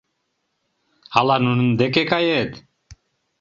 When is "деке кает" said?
1.81-2.51